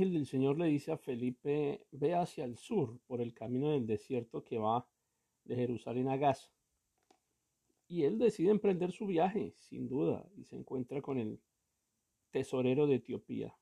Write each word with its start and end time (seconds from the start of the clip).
ángel 0.00 0.14
del 0.14 0.26
Señor 0.26 0.58
le 0.58 0.64
dice 0.64 0.92
a 0.92 0.96
Felipe, 0.96 1.84
ve 1.90 2.14
hacia 2.14 2.44
el 2.44 2.56
sur 2.56 2.98
por 3.06 3.20
el 3.20 3.34
camino 3.34 3.72
del 3.72 3.86
desierto 3.86 4.42
que 4.42 4.56
va 4.56 4.88
de 5.44 5.56
Jerusalén 5.56 6.08
a 6.08 6.16
Gaza. 6.16 6.50
Y 7.86 8.04
él 8.04 8.18
decide 8.18 8.50
emprender 8.50 8.92
su 8.92 9.06
viaje, 9.06 9.52
sin 9.58 9.90
duda, 9.90 10.26
y 10.38 10.44
se 10.44 10.56
encuentra 10.56 11.02
con 11.02 11.18
el 11.18 11.38
tesorero 12.30 12.86
de 12.86 12.94
Etiopía, 12.94 13.54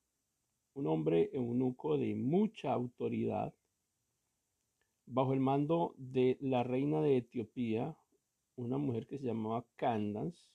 un 0.74 0.86
hombre 0.86 1.28
eunuco 1.32 1.98
de 1.98 2.14
mucha 2.14 2.72
autoridad, 2.72 3.52
bajo 5.06 5.32
el 5.32 5.40
mando 5.40 5.96
de 5.96 6.38
la 6.40 6.62
reina 6.62 7.00
de 7.00 7.16
Etiopía, 7.16 7.96
una 8.54 8.78
mujer 8.78 9.08
que 9.08 9.18
se 9.18 9.26
llamaba 9.26 9.66
Candance. 9.74 10.50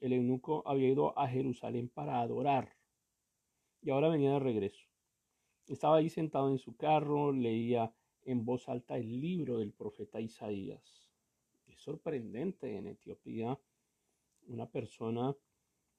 El 0.00 0.12
eunuco 0.12 0.62
había 0.66 0.90
ido 0.90 1.18
a 1.18 1.26
Jerusalén 1.26 1.88
para 1.88 2.20
adorar 2.20 2.77
y 3.82 3.90
ahora 3.90 4.08
venía 4.08 4.32
de 4.32 4.40
regreso. 4.40 4.86
Estaba 5.66 5.96
ahí 5.96 6.08
sentado 6.08 6.50
en 6.50 6.58
su 6.58 6.76
carro, 6.76 7.32
leía 7.32 7.92
en 8.22 8.44
voz 8.44 8.68
alta 8.68 8.96
el 8.96 9.20
libro 9.20 9.58
del 9.58 9.72
profeta 9.72 10.20
Isaías. 10.20 11.08
Es 11.66 11.80
sorprendente 11.80 12.76
en 12.76 12.86
Etiopía 12.86 13.58
una 14.46 14.70
persona 14.70 15.34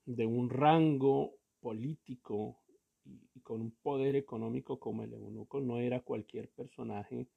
de 0.05 0.25
un 0.25 0.49
rango 0.49 1.35
político 1.59 2.59
y, 3.05 3.39
con 3.41 3.61
un 3.61 3.71
poder 3.71 4.15
económico 4.15 4.79
como 4.79 5.03
el 5.03 5.13
eunuco 5.13 5.61
no 5.61 5.79
era 5.79 6.01
cualquier 6.01 6.49
personaje 6.49 7.27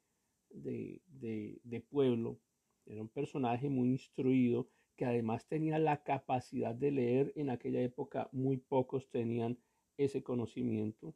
de, 0.51 1.01
de 1.11 1.81
pueblo, 1.81 2.39
era 2.87 3.01
un 3.01 3.09
personaje 3.09 3.69
muy 3.69 3.91
instruido 3.91 4.69
que 4.97 5.05
además 5.05 5.47
tenía 5.47 5.79
la 5.79 6.03
capacidad 6.03 6.75
de 6.75 6.91
leer. 6.91 7.33
En 7.37 7.51
aquella 7.51 7.81
época 7.81 8.29
muy 8.33 8.57
pocos 8.57 9.09
tenían 9.11 9.59
ese 9.97 10.23
conocimiento. 10.23 11.15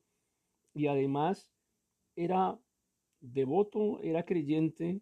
Y 0.75 0.87
además 0.87 1.51
era 2.15 2.59
devoto, 3.21 4.01
era 4.03 4.25
creyente, 4.25 5.01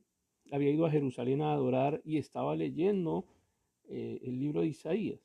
había 0.51 0.71
ido 0.71 0.87
a 0.87 0.91
Jerusalén 0.91 1.43
a 1.43 1.53
adorar 1.53 2.01
y 2.05 2.19
estaba 2.19 2.55
leyendo 2.55 3.27
eh, 3.89 4.21
el 4.23 4.39
libro 4.39 4.61
de 4.61 4.69
Isaías. 4.69 5.21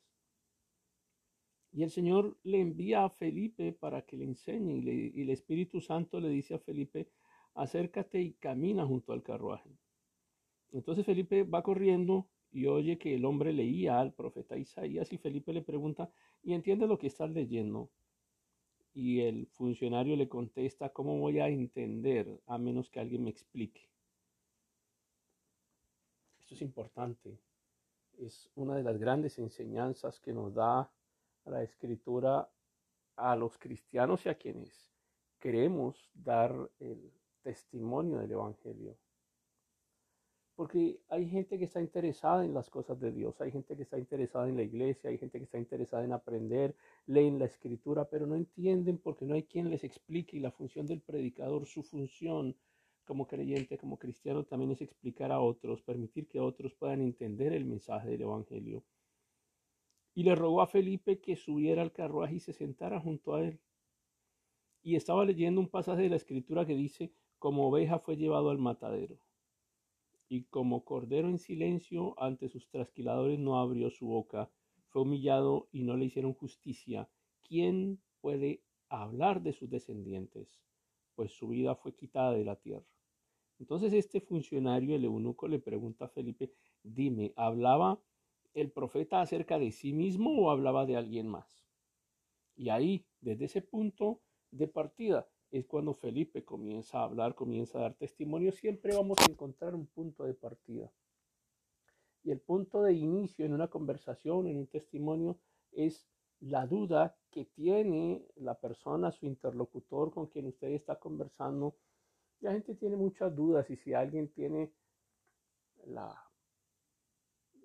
Y 1.72 1.84
el 1.84 1.90
Señor 1.90 2.36
le 2.42 2.60
envía 2.60 3.04
a 3.04 3.10
Felipe 3.10 3.72
para 3.72 4.02
que 4.02 4.16
le 4.16 4.24
enseñe 4.24 4.78
y, 4.78 5.12
y 5.14 5.22
el 5.22 5.30
Espíritu 5.30 5.80
Santo 5.80 6.20
le 6.20 6.28
dice 6.28 6.54
a 6.54 6.58
Felipe, 6.58 7.08
acércate 7.54 8.20
y 8.20 8.32
camina 8.32 8.84
junto 8.86 9.12
al 9.12 9.22
carruaje. 9.22 9.70
Entonces 10.72 11.04
Felipe 11.04 11.44
va 11.44 11.62
corriendo 11.62 12.28
y 12.52 12.66
oye 12.66 12.98
que 12.98 13.14
el 13.14 13.24
hombre 13.24 13.52
leía 13.52 14.00
al 14.00 14.12
profeta 14.12 14.56
Isaías 14.56 15.12
y 15.12 15.18
Felipe 15.18 15.52
le 15.52 15.62
pregunta, 15.62 16.10
¿y 16.42 16.54
entiende 16.54 16.86
lo 16.86 16.98
que 16.98 17.06
estás 17.06 17.30
leyendo? 17.30 17.90
Y 18.92 19.20
el 19.20 19.46
funcionario 19.46 20.16
le 20.16 20.28
contesta, 20.28 20.90
¿cómo 20.90 21.18
voy 21.18 21.40
a 21.40 21.48
entender 21.48 22.40
a 22.46 22.58
menos 22.58 22.90
que 22.90 23.00
alguien 23.00 23.24
me 23.24 23.30
explique? 23.30 23.88
Esto 26.40 26.54
es 26.54 26.62
importante. 26.62 27.38
Es 28.18 28.50
una 28.54 28.74
de 28.76 28.82
las 28.82 28.98
grandes 28.98 29.38
enseñanzas 29.38 30.20
que 30.20 30.32
nos 30.32 30.54
da 30.54 30.90
la 31.44 31.62
escritura 31.62 32.50
a 33.16 33.36
los 33.36 33.56
cristianos 33.58 34.26
y 34.26 34.28
a 34.28 34.36
quienes 34.36 34.90
queremos 35.38 36.10
dar 36.14 36.70
el 36.80 37.12
testimonio 37.42 38.18
del 38.18 38.32
Evangelio. 38.32 38.96
Porque 40.60 41.00
hay 41.08 41.26
gente 41.26 41.58
que 41.58 41.64
está 41.64 41.80
interesada 41.80 42.44
en 42.44 42.52
las 42.52 42.68
cosas 42.68 43.00
de 43.00 43.10
Dios, 43.12 43.40
hay 43.40 43.50
gente 43.50 43.74
que 43.74 43.82
está 43.82 43.98
interesada 43.98 44.46
en 44.46 44.56
la 44.56 44.62
iglesia, 44.62 45.08
hay 45.08 45.16
gente 45.16 45.38
que 45.38 45.44
está 45.44 45.56
interesada 45.56 46.04
en 46.04 46.12
aprender, 46.12 46.76
leen 47.06 47.38
la 47.38 47.46
escritura, 47.46 48.10
pero 48.10 48.26
no 48.26 48.34
entienden 48.34 48.98
porque 48.98 49.24
no 49.24 49.32
hay 49.32 49.44
quien 49.44 49.70
les 49.70 49.84
explique 49.84 50.36
y 50.36 50.40
la 50.40 50.50
función 50.50 50.86
del 50.86 51.00
predicador, 51.00 51.64
su 51.64 51.82
función 51.82 52.54
como 53.06 53.26
creyente, 53.26 53.78
como 53.78 53.98
cristiano, 53.98 54.44
también 54.44 54.72
es 54.72 54.82
explicar 54.82 55.32
a 55.32 55.40
otros, 55.40 55.80
permitir 55.80 56.28
que 56.28 56.40
otros 56.40 56.74
puedan 56.74 57.00
entender 57.00 57.54
el 57.54 57.64
mensaje 57.64 58.10
del 58.10 58.20
Evangelio. 58.20 58.84
Y 60.14 60.24
le 60.24 60.34
rogó 60.34 60.60
a 60.60 60.66
Felipe 60.66 61.20
que 61.20 61.36
subiera 61.36 61.80
al 61.80 61.92
carruaje 61.92 62.34
y 62.34 62.40
se 62.40 62.52
sentara 62.52 63.00
junto 63.00 63.34
a 63.34 63.44
él. 63.44 63.58
Y 64.82 64.96
estaba 64.96 65.24
leyendo 65.24 65.58
un 65.58 65.70
pasaje 65.70 66.02
de 66.02 66.10
la 66.10 66.16
escritura 66.16 66.66
que 66.66 66.74
dice, 66.74 67.14
como 67.38 67.66
oveja 67.66 67.98
fue 67.98 68.18
llevado 68.18 68.50
al 68.50 68.58
matadero 68.58 69.16
y 70.30 70.44
como 70.44 70.84
cordero 70.84 71.28
en 71.28 71.40
silencio 71.40 72.14
ante 72.22 72.48
sus 72.48 72.68
trasquiladores 72.68 73.40
no 73.40 73.58
abrió 73.58 73.90
su 73.90 74.06
boca, 74.06 74.48
fue 74.86 75.02
humillado 75.02 75.68
y 75.72 75.82
no 75.82 75.96
le 75.96 76.04
hicieron 76.04 76.34
justicia. 76.34 77.10
¿Quién 77.42 78.00
puede 78.20 78.62
hablar 78.88 79.42
de 79.42 79.52
sus 79.52 79.68
descendientes? 79.68 80.62
Pues 81.16 81.32
su 81.32 81.48
vida 81.48 81.74
fue 81.74 81.96
quitada 81.96 82.32
de 82.32 82.44
la 82.44 82.54
tierra. 82.54 82.86
Entonces 83.58 83.92
este 83.92 84.20
funcionario, 84.20 84.94
el 84.94 85.04
eunuco, 85.04 85.48
le 85.48 85.58
pregunta 85.58 86.04
a 86.04 86.08
Felipe, 86.08 86.52
dime, 86.84 87.32
¿hablaba 87.34 88.00
el 88.54 88.70
profeta 88.70 89.20
acerca 89.20 89.58
de 89.58 89.72
sí 89.72 89.92
mismo 89.92 90.30
o 90.40 90.50
hablaba 90.50 90.86
de 90.86 90.96
alguien 90.96 91.26
más? 91.26 91.66
Y 92.54 92.68
ahí, 92.68 93.04
desde 93.20 93.46
ese 93.46 93.62
punto 93.62 94.22
de 94.52 94.68
partida, 94.68 95.28
es 95.50 95.66
cuando 95.66 95.94
Felipe 95.94 96.44
comienza 96.44 97.00
a 97.00 97.04
hablar, 97.04 97.34
comienza 97.34 97.78
a 97.78 97.82
dar 97.82 97.94
testimonio, 97.94 98.52
siempre 98.52 98.94
vamos 98.94 99.18
a 99.20 99.30
encontrar 99.30 99.74
un 99.74 99.86
punto 99.86 100.24
de 100.24 100.34
partida. 100.34 100.92
Y 102.22 102.30
el 102.30 102.40
punto 102.40 102.82
de 102.82 102.92
inicio 102.92 103.44
en 103.44 103.54
una 103.54 103.68
conversación, 103.68 104.46
en 104.46 104.58
un 104.58 104.66
testimonio, 104.66 105.38
es 105.72 106.06
la 106.40 106.66
duda 106.66 107.16
que 107.30 107.44
tiene 107.44 108.26
la 108.36 108.58
persona, 108.58 109.10
su 109.10 109.26
interlocutor 109.26 110.12
con 110.12 110.26
quien 110.26 110.46
usted 110.46 110.68
está 110.68 110.98
conversando. 110.98 111.76
La 112.40 112.52
gente 112.52 112.74
tiene 112.74 112.96
muchas 112.96 113.34
dudas 113.34 113.68
y 113.70 113.76
si 113.76 113.92
alguien 113.92 114.28
tiene 114.32 114.72
la 115.86 116.29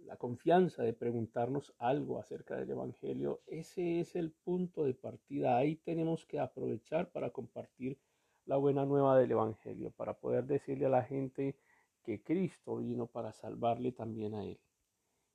la 0.05 0.17
confianza 0.17 0.83
de 0.83 0.93
preguntarnos 0.93 1.73
algo 1.77 2.19
acerca 2.19 2.55
del 2.55 2.71
Evangelio, 2.71 3.41
ese 3.47 3.99
es 3.99 4.15
el 4.15 4.31
punto 4.31 4.83
de 4.83 4.93
partida. 4.93 5.57
Ahí 5.57 5.75
tenemos 5.75 6.25
que 6.25 6.39
aprovechar 6.39 7.11
para 7.11 7.31
compartir 7.31 7.97
la 8.45 8.57
buena 8.57 8.85
nueva 8.85 9.17
del 9.17 9.31
Evangelio, 9.31 9.91
para 9.91 10.13
poder 10.13 10.45
decirle 10.45 10.85
a 10.85 10.89
la 10.89 11.03
gente 11.03 11.57
que 12.03 12.21
Cristo 12.21 12.77
vino 12.77 13.07
para 13.07 13.33
salvarle 13.33 13.91
también 13.91 14.35
a 14.35 14.45
él. 14.45 14.59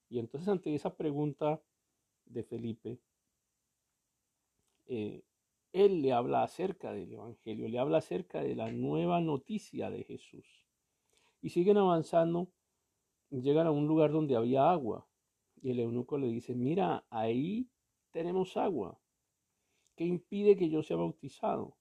Y 0.08 0.19
entonces 0.19 0.49
ante 0.49 0.75
esa 0.75 0.96
pregunta 0.96 1.61
de 2.26 2.44
Felipe, 2.44 2.99
eh, 4.87 5.22
él 5.72 6.02
le 6.02 6.12
habla 6.12 6.43
acerca 6.43 6.93
del 6.93 7.12
Evangelio, 7.12 7.69
le 7.69 7.78
habla 7.78 7.99
acerca 7.99 8.43
de 8.43 8.55
la 8.55 8.70
nueva 8.70 9.20
noticia 9.20 9.90
de 9.90 10.05
Jesús. 10.05 10.46
Y 11.43 11.50
siguen 11.50 11.78
avanzando 11.78 12.49
llegan 13.31 13.67
a 13.67 13.71
un 13.71 13.87
lugar 13.87 14.12
donde 14.12 14.37
había 14.37 14.71
agua 14.71 15.06
y 15.62 15.71
el 15.71 15.81
eunuco 15.81 16.19
le 16.19 16.29
dice, 16.29 16.55
mira, 16.55 17.05
ahí 17.11 17.69
tenemos 18.11 18.56
agua. 18.56 18.99
¿Qué 19.97 20.05
impide 20.05 20.56
que 20.56 20.71
yo 20.71 20.82
sea 20.82 20.97
bautizado? 20.97 21.77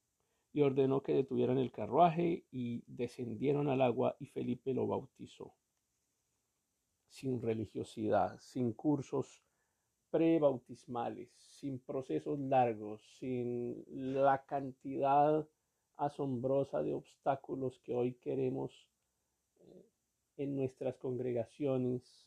Y 0.52 0.62
ordenó 0.62 1.02
que 1.02 1.14
detuvieran 1.14 1.58
el 1.58 1.72
carruaje 1.72 2.44
y 2.50 2.82
descendieron 2.86 3.68
al 3.68 3.82
agua 3.82 4.16
y 4.18 4.26
Felipe 4.26 4.74
lo 4.74 4.86
bautizó. 4.86 5.54
Sin 7.08 7.40
religiosidad, 7.40 8.38
sin 8.40 8.72
cursos 8.72 9.42
prebautismales, 10.10 11.30
sin 11.38 11.78
procesos 11.78 12.38
largos, 12.38 13.00
sin 13.18 13.84
la 13.88 14.44
cantidad 14.44 15.48
asombrosa 15.96 16.82
de 16.82 16.94
obstáculos 16.94 17.78
que 17.80 17.94
hoy 17.94 18.14
queremos 18.14 18.89
en 20.40 20.56
nuestras 20.56 20.96
congregaciones, 20.96 22.26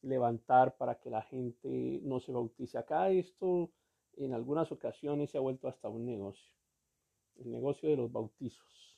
levantar 0.00 0.76
para 0.78 0.98
que 0.98 1.10
la 1.10 1.20
gente 1.22 2.00
no 2.02 2.18
se 2.18 2.32
bautice. 2.32 2.78
Acá 2.78 3.10
esto 3.10 3.70
en 4.16 4.32
algunas 4.32 4.72
ocasiones 4.72 5.30
se 5.30 5.36
ha 5.36 5.42
vuelto 5.42 5.68
hasta 5.68 5.90
un 5.90 6.06
negocio, 6.06 6.54
el 7.36 7.50
negocio 7.50 7.90
de 7.90 7.96
los 7.96 8.10
bautizos. 8.10 8.96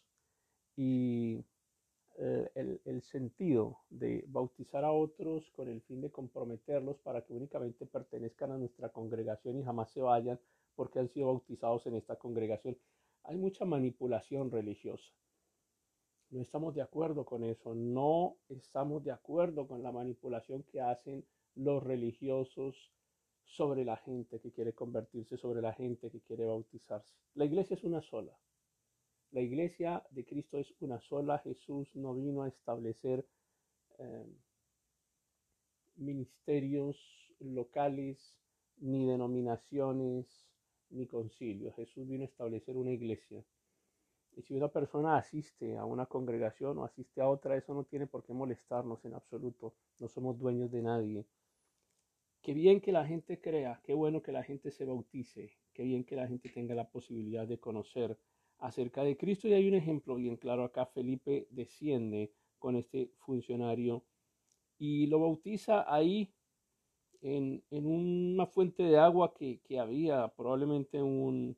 Y 0.76 1.44
eh, 2.18 2.50
el, 2.54 2.80
el, 2.84 3.02
sentido 3.02 3.80
de 3.90 4.24
bautizar 4.28 4.84
a 4.84 4.92
otros 4.92 5.50
con 5.50 5.68
el 5.68 5.80
fin 5.82 6.00
de 6.00 6.12
comprometerlos 6.12 6.98
para 6.98 7.22
que 7.22 7.32
únicamente 7.32 7.84
pertenezcan 7.84 8.52
a 8.52 8.58
nuestra 8.58 8.90
congregación 8.90 9.58
y 9.58 9.64
jamás 9.64 9.90
se 9.90 10.02
vayan 10.02 10.38
porque 10.76 11.00
han 11.00 11.08
sido 11.08 11.26
bautizados 11.26 11.86
en 11.86 11.96
esta 11.96 12.16
congregación. 12.16 12.78
Hay 13.24 13.36
mucha 13.36 13.64
manipulación 13.64 14.52
religiosa. 14.52 15.10
No 16.30 16.40
estamos 16.40 16.74
de 16.74 16.82
acuerdo 16.82 17.24
con 17.24 17.44
eso, 17.44 17.74
no 17.74 18.36
estamos 18.48 19.04
de 19.04 19.12
acuerdo 19.12 19.66
con 19.68 19.82
la 19.82 19.92
manipulación 19.92 20.64
que 20.64 20.80
hacen 20.80 21.24
los 21.54 21.82
religiosos 21.82 22.92
sobre 23.44 23.84
la 23.84 23.96
gente 23.98 24.40
que 24.40 24.50
quiere 24.50 24.74
convertirse, 24.74 25.36
sobre 25.36 25.62
la 25.62 25.72
gente 25.72 26.10
que 26.10 26.20
quiere 26.20 26.44
bautizarse. 26.44 27.14
La 27.34 27.44
iglesia 27.44 27.74
es 27.74 27.84
una 27.84 28.02
sola. 28.02 28.36
La 29.30 29.40
iglesia 29.40 30.04
de 30.10 30.24
Cristo 30.24 30.58
es 30.58 30.74
una 30.80 31.00
sola. 31.00 31.38
Jesús 31.38 31.88
no 31.94 32.14
vino 32.14 32.42
a 32.42 32.48
establecer 32.48 33.26
eh, 33.98 34.26
ministerios 35.96 36.96
locales, 37.40 38.36
ni 38.78 39.06
denominaciones, 39.06 40.26
ni 40.90 41.06
concilio. 41.06 41.72
Jesús 41.72 42.06
vino 42.06 42.22
a 42.22 42.26
establecer 42.26 42.76
una 42.76 42.92
iglesia. 42.92 43.44
Y 44.36 44.42
si 44.42 44.54
una 44.54 44.68
persona 44.68 45.16
asiste 45.16 45.78
a 45.78 45.86
una 45.86 46.06
congregación 46.06 46.76
o 46.78 46.84
asiste 46.84 47.22
a 47.22 47.28
otra, 47.28 47.56
eso 47.56 47.72
no 47.72 47.84
tiene 47.84 48.06
por 48.06 48.22
qué 48.22 48.34
molestarnos 48.34 49.02
en 49.06 49.14
absoluto. 49.14 49.74
No 49.98 50.08
somos 50.08 50.38
dueños 50.38 50.70
de 50.70 50.82
nadie. 50.82 51.26
Qué 52.42 52.52
bien 52.52 52.80
que 52.80 52.92
la 52.92 53.06
gente 53.06 53.40
crea, 53.40 53.80
qué 53.82 53.94
bueno 53.94 54.22
que 54.22 54.32
la 54.32 54.44
gente 54.44 54.70
se 54.70 54.84
bautice, 54.84 55.56
qué 55.72 55.82
bien 55.82 56.04
que 56.04 56.16
la 56.16 56.28
gente 56.28 56.50
tenga 56.50 56.74
la 56.74 56.88
posibilidad 56.88 57.48
de 57.48 57.58
conocer 57.58 58.18
acerca 58.58 59.02
de 59.02 59.16
Cristo. 59.16 59.48
Y 59.48 59.54
hay 59.54 59.66
un 59.66 59.74
ejemplo 59.74 60.14
bien 60.16 60.36
claro 60.36 60.64
acá. 60.64 60.84
Felipe 60.86 61.48
desciende 61.50 62.30
con 62.58 62.76
este 62.76 63.10
funcionario 63.16 64.04
y 64.78 65.06
lo 65.06 65.20
bautiza 65.20 65.92
ahí 65.92 66.30
en, 67.22 67.64
una 67.70 68.46
fuente 68.46 68.82
de 68.82 68.98
agua 68.98 69.34
que, 69.34 69.60
había, 69.78 70.28
probablemente 70.28 71.02
un, 71.02 71.56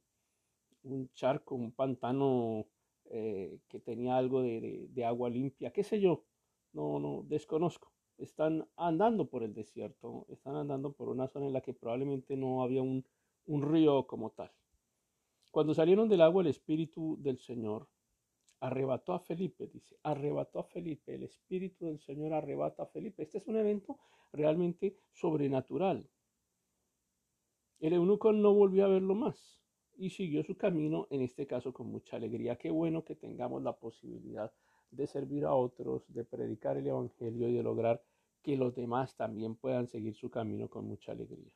un, 0.88 1.10
charco, 1.14 1.54
un 1.54 1.72
pantano 1.72 2.66
eh, 3.10 3.60
que 3.68 3.80
tenía 3.80 4.16
algo 4.16 4.42
de, 4.42 5.04
agua 5.04 5.30
limpia, 5.30 5.72
qué 5.72 5.82
sé 5.82 6.00
yo, 6.00 6.24
no, 6.72 6.98
no, 6.98 7.24
desconozco. 7.26 7.92
Están 8.18 8.68
andando 8.76 9.26
por 9.26 9.44
el 9.44 9.54
desierto, 9.54 10.26
están 10.28 10.56
andando 10.56 10.92
por 10.92 11.08
una 11.08 11.28
zona 11.28 11.46
en 11.46 11.52
la 11.52 11.60
que 11.60 11.72
probablemente 11.72 12.36
no 12.36 12.62
había 12.62 12.82
un, 12.82 13.06
un 13.46 13.62
río 13.62 14.06
como 14.06 14.30
tal. 14.30 14.50
Cuando 15.50 15.72
salieron 15.72 16.08
del 16.08 16.20
agua, 16.20 16.42
el 16.42 16.48
Espíritu 16.48 17.16
del 17.20 17.38
Señor 17.38 17.88
arrebató 18.60 19.14
a 19.14 19.20
Felipe, 19.20 19.68
dice, 19.68 19.96
arrebató 20.02 20.58
a 20.58 20.64
Felipe, 20.64 21.14
el 21.14 21.22
Espíritu 21.22 21.86
del 21.86 22.00
Señor 22.00 22.32
arrebata 22.32 22.82
a 22.82 22.86
Felipe. 22.86 23.22
Este 23.22 23.38
es 23.38 23.46
un 23.46 23.56
evento 23.56 23.98
realmente 24.32 24.98
sobrenatural. 25.12 26.08
El 27.78 27.92
eunuco 27.92 28.32
no 28.32 28.52
volvió 28.52 28.84
a 28.84 28.88
verlo 28.88 29.14
más 29.14 29.58
y 29.98 30.10
siguió 30.10 30.44
su 30.44 30.56
camino, 30.56 31.06
en 31.10 31.22
este 31.22 31.46
caso 31.46 31.72
con 31.72 31.90
mucha 31.90 32.16
alegría. 32.16 32.56
Qué 32.56 32.70
bueno 32.70 33.04
que 33.04 33.16
tengamos 33.16 33.62
la 33.62 33.72
posibilidad 33.72 34.52
de 34.90 35.06
servir 35.06 35.44
a 35.44 35.54
otros, 35.54 36.04
de 36.08 36.24
predicar 36.24 36.76
el 36.76 36.86
Evangelio 36.86 37.48
y 37.48 37.54
de 37.54 37.62
lograr 37.62 38.02
que 38.42 38.56
los 38.56 38.74
demás 38.74 39.16
también 39.16 39.56
puedan 39.56 39.88
seguir 39.88 40.14
su 40.14 40.30
camino 40.30 40.68
con 40.68 40.86
mucha 40.86 41.12
alegría. 41.12 41.52